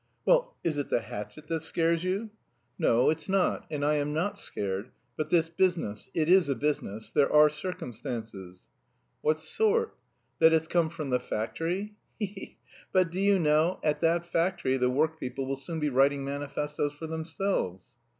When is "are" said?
7.31-7.49